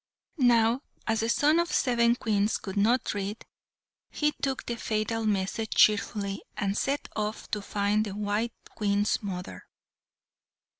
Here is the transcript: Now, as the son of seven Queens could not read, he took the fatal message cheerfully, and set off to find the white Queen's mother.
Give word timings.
Now, 0.39 0.81
as 1.05 1.19
the 1.19 1.29
son 1.29 1.59
of 1.59 1.71
seven 1.71 2.15
Queens 2.15 2.57
could 2.57 2.75
not 2.75 3.13
read, 3.13 3.45
he 4.09 4.31
took 4.41 4.65
the 4.65 4.75
fatal 4.75 5.27
message 5.27 5.75
cheerfully, 5.75 6.41
and 6.57 6.75
set 6.75 7.07
off 7.15 7.51
to 7.51 7.61
find 7.61 8.03
the 8.03 8.15
white 8.15 8.53
Queen's 8.69 9.21
mother. 9.21 9.67